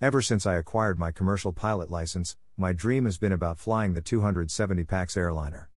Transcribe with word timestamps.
Ever 0.00 0.22
since 0.22 0.46
I 0.46 0.54
acquired 0.54 0.96
my 0.96 1.10
commercial 1.10 1.52
pilot 1.52 1.90
license, 1.90 2.36
my 2.56 2.72
dream 2.72 3.04
has 3.04 3.18
been 3.18 3.32
about 3.32 3.58
flying 3.58 3.94
the 3.94 4.00
270 4.00 4.84
PAX 4.84 5.16
airliner. 5.16 5.70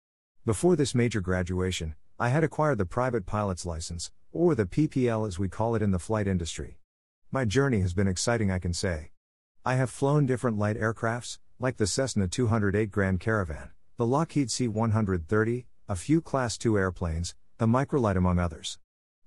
Before 0.45 0.77
this 0.77 0.95
major 0.95 1.23
graduation, 1.23 1.95
I 2.19 2.29
had 2.29 2.45
acquired 2.45 2.77
the 2.77 2.85
private 2.85 3.25
pilot's 3.25 3.65
license, 3.65 4.13
or 4.31 4.55
the 4.55 4.67
PPL 4.67 5.27
as 5.27 5.39
we 5.39 5.49
call 5.49 5.75
it 5.75 5.81
in 5.81 5.91
the 5.91 5.99
flight 5.99 6.29
industry. 6.29 6.77
My 7.31 7.47
journey 7.47 7.81
has 7.81 7.95
been 7.95 8.07
exciting, 8.07 8.51
I 8.51 8.59
can 8.59 8.75
say. 8.75 9.13
I 9.65 9.77
have 9.77 9.89
flown 9.89 10.27
different 10.27 10.59
light 10.59 10.77
aircrafts, 10.77 11.39
like 11.59 11.79
the 11.79 11.87
Cessna 11.87 12.29
208 12.29 12.91
Grand 12.91 13.21
Caravan, 13.21 13.71
the 13.97 14.05
Lockheed 14.05 14.51
C 14.51 14.69
130, 14.69 15.67
a 15.89 15.97
few 15.97 16.21
Class 16.21 16.59
2 16.59 16.77
airplanes, 16.77 17.35
the 17.57 17.65
Microlight, 17.65 18.17
among 18.17 18.39
others. 18.39 18.79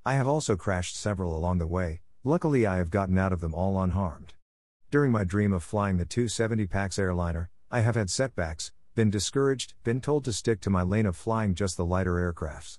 I 0.05 0.13
have 0.13 0.27
also 0.27 0.55
crashed 0.55 0.95
several 0.95 1.35
along 1.35 1.57
the 1.57 1.65
way, 1.65 2.01
luckily, 2.23 2.67
I 2.67 2.77
have 2.77 2.91
gotten 2.91 3.17
out 3.17 3.33
of 3.33 3.41
them 3.41 3.55
all 3.55 3.81
unharmed. 3.81 4.35
During 4.93 5.11
my 5.11 5.23
dream 5.23 5.53
of 5.53 5.63
flying 5.63 5.97
the 5.97 6.05
270 6.05 6.67
PAX 6.67 6.99
airliner, 6.99 7.49
I 7.71 7.79
have 7.79 7.95
had 7.95 8.11
setbacks, 8.11 8.71
been 8.93 9.09
discouraged, 9.09 9.73
been 9.83 9.99
told 9.99 10.23
to 10.25 10.31
stick 10.31 10.61
to 10.61 10.69
my 10.69 10.83
lane 10.83 11.07
of 11.07 11.15
flying 11.17 11.55
just 11.55 11.77
the 11.77 11.83
lighter 11.83 12.13
aircrafts. 12.13 12.77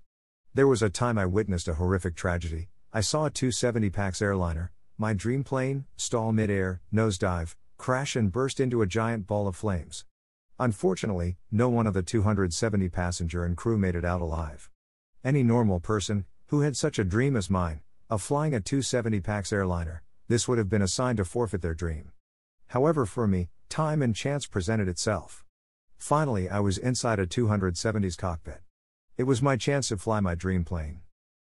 There 0.54 0.68
was 0.68 0.80
a 0.80 0.88
time 0.88 1.18
I 1.18 1.26
witnessed 1.26 1.66
a 1.66 1.74
horrific 1.74 2.14
tragedy. 2.14 2.68
I 2.92 3.00
saw 3.00 3.24
a 3.24 3.30
270 3.30 3.90
PAX 3.90 4.22
airliner, 4.22 4.70
my 4.96 5.12
dream 5.12 5.42
plane, 5.42 5.86
stall 5.96 6.30
midair, 6.30 6.82
nosedive, 6.92 7.56
crash 7.78 8.14
and 8.14 8.30
burst 8.30 8.60
into 8.60 8.80
a 8.80 8.86
giant 8.86 9.26
ball 9.26 9.48
of 9.48 9.56
flames. 9.56 10.04
Unfortunately, 10.60 11.36
no 11.50 11.68
one 11.68 11.88
of 11.88 11.94
the 11.94 12.02
270 12.04 12.90
passenger 12.90 13.44
and 13.44 13.56
crew 13.56 13.76
made 13.76 13.96
it 13.96 14.04
out 14.04 14.20
alive. 14.20 14.70
Any 15.24 15.42
normal 15.42 15.80
person, 15.80 16.26
who 16.46 16.60
had 16.60 16.76
such 16.76 17.00
a 17.00 17.02
dream 17.02 17.34
as 17.34 17.50
mine, 17.50 17.80
of 18.08 18.22
flying 18.22 18.54
a 18.54 18.60
270 18.60 19.18
PAX 19.18 19.52
airliner, 19.52 20.04
this 20.28 20.48
would 20.48 20.58
have 20.58 20.68
been 20.68 20.82
a 20.82 20.88
sign 20.88 21.16
to 21.16 21.24
forfeit 21.24 21.62
their 21.62 21.74
dream. 21.74 22.12
However, 22.68 23.06
for 23.06 23.26
me, 23.26 23.48
time 23.68 24.02
and 24.02 24.14
chance 24.14 24.46
presented 24.46 24.88
itself. 24.88 25.44
Finally, 25.98 26.48
I 26.48 26.60
was 26.60 26.78
inside 26.78 27.18
a 27.18 27.26
270's 27.26 28.16
cockpit. 28.16 28.60
It 29.16 29.24
was 29.24 29.42
my 29.42 29.56
chance 29.56 29.88
to 29.88 29.96
fly 29.96 30.20
my 30.20 30.34
dream 30.34 30.64
plane. 30.64 31.00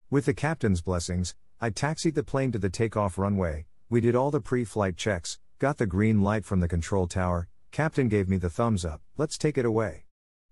With 0.09 0.25
the 0.25 0.33
captain's 0.33 0.81
blessings, 0.81 1.35
I 1.59 1.69
taxied 1.69 2.15
the 2.15 2.23
plane 2.23 2.51
to 2.51 2.59
the 2.59 2.69
takeoff 2.69 3.17
runway, 3.17 3.65
we 3.89 4.01
did 4.01 4.15
all 4.15 4.31
the 4.31 4.41
pre 4.41 4.65
flight 4.65 4.97
checks, 4.97 5.39
got 5.59 5.77
the 5.77 5.85
green 5.85 6.21
light 6.21 6.45
from 6.45 6.59
the 6.59 6.67
control 6.67 7.07
tower, 7.07 7.47
captain 7.71 8.07
gave 8.07 8.27
me 8.27 8.37
the 8.37 8.49
thumbs 8.49 8.83
up, 8.83 9.01
let's 9.17 9.37
take 9.37 9.57
it 9.57 9.65
away. 9.65 10.05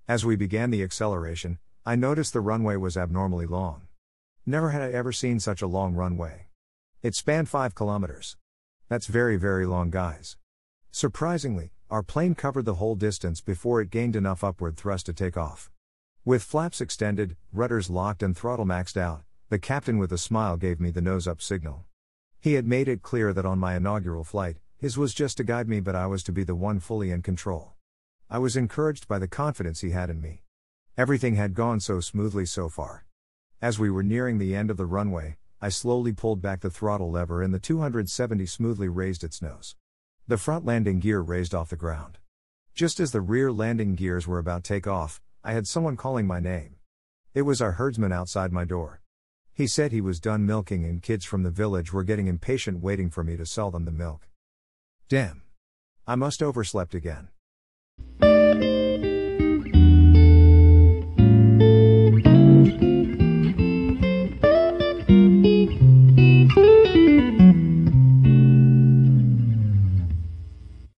As 0.08 0.26
we 0.26 0.36
began 0.36 0.70
the 0.70 0.84
acceleration, 0.84 1.60
I 1.86 1.96
noticed 1.96 2.34
the 2.34 2.42
runway 2.42 2.78
was 2.78 2.98
abnormally 2.98 3.46
long. 3.46 3.88
Never 4.46 4.72
had 4.72 4.82
I 4.82 4.92
ever 4.92 5.12
seen 5.12 5.40
such 5.40 5.62
a 5.62 5.68
long 5.68 5.94
runway. 5.94 6.48
It 7.04 7.16
spanned 7.16 7.50
5 7.50 7.76
kilometers. 7.76 8.38
That's 8.88 9.08
very, 9.08 9.36
very 9.36 9.66
long, 9.66 9.90
guys. 9.90 10.38
Surprisingly, 10.90 11.74
our 11.90 12.02
plane 12.02 12.34
covered 12.34 12.64
the 12.64 12.76
whole 12.76 12.96
distance 12.96 13.42
before 13.42 13.82
it 13.82 13.90
gained 13.90 14.16
enough 14.16 14.42
upward 14.42 14.78
thrust 14.78 15.08
to 15.08 15.14
take 15.14 15.36
off. 15.36 15.70
With 16.24 16.44
flaps 16.44 16.80
extended, 16.80 17.36
rudders 17.52 17.90
locked, 17.90 18.24
and 18.24 18.38
throttle 18.38 18.66
maxed 18.66 18.96
out, 18.96 19.24
the 19.50 19.60
captain 19.60 19.98
with 19.98 20.14
a 20.14 20.18
smile 20.18 20.56
gave 20.56 20.80
me 20.80 20.92
the 20.92 21.02
nose 21.02 21.28
up 21.28 21.42
signal. 21.42 21.84
He 22.40 22.54
had 22.54 22.66
made 22.66 22.88
it 22.88 23.02
clear 23.02 23.34
that 23.34 23.46
on 23.46 23.60
my 23.60 23.76
inaugural 23.76 24.24
flight, 24.24 24.60
his 24.78 24.98
was 24.98 25.14
just 25.14 25.36
to 25.38 25.44
guide 25.44 25.68
me, 25.68 25.82
but 25.82 25.96
I 25.96 26.06
was 26.06 26.24
to 26.24 26.32
be 26.32 26.46
the 26.46 26.56
one 26.56 26.80
fully 26.80 27.12
in 27.12 27.22
control. 27.22 27.74
I 28.30 28.38
was 28.38 28.56
encouraged 28.56 29.10
by 29.10 29.20
the 29.20 29.28
confidence 29.28 29.82
he 29.82 29.90
had 29.90 30.10
in 30.10 30.22
me. 30.22 30.44
Everything 30.98 31.36
had 31.36 31.54
gone 31.54 31.82
so 31.82 32.00
smoothly 32.00 32.46
so 32.46 32.70
far. 32.70 33.06
As 33.62 33.78
we 33.78 33.90
were 33.90 34.04
nearing 34.04 34.38
the 34.38 34.56
end 34.56 34.72
of 34.72 34.78
the 34.78 34.86
runway, 34.86 35.36
I 35.64 35.70
slowly 35.70 36.12
pulled 36.12 36.42
back 36.42 36.60
the 36.60 36.70
throttle 36.70 37.10
lever 37.10 37.42
and 37.42 37.54
the 37.54 37.58
270 37.58 38.46
smoothly 38.48 38.90
raised 38.90 39.24
its 39.24 39.42
nose. 39.42 39.78
The 40.28 40.38
front 40.38 40.66
landing 40.66 41.00
gear 41.00 41.22
raised 41.22 41.56
off 41.56 41.70
the 41.70 41.78
ground. 41.78 42.18
Just 42.76 43.00
as 43.00 43.14
the 43.14 43.22
rear 43.22 43.50
landing 43.50 43.96
gears 43.96 44.28
were 44.28 44.40
about 44.40 44.66
take 44.66 44.88
off, 44.88 45.22
I 45.42 45.54
had 45.54 45.66
someone 45.66 45.96
calling 45.96 46.28
my 46.28 46.42
name. 46.42 46.76
It 47.34 47.44
was 47.44 47.62
our 47.62 47.72
herdsman 47.72 48.12
outside 48.12 48.52
my 48.52 48.66
door. 48.66 49.00
He 49.54 49.66
said 49.66 49.94
he 49.94 50.02
was 50.02 50.20
done 50.20 50.46
milking 50.46 50.84
and 50.84 51.02
kids 51.02 51.24
from 51.24 51.44
the 51.44 51.50
village 51.50 51.94
were 51.94 52.04
getting 52.04 52.28
impatient 52.28 52.82
waiting 52.82 53.10
for 53.10 53.24
me 53.24 53.38
to 53.38 53.46
sell 53.46 53.72
them 53.72 53.86
the 53.86 53.92
milk. 53.92 54.28
Damn. 55.08 55.44
I 56.06 56.16
must 56.16 56.44
overslept 56.44 56.94
again. 56.94 57.30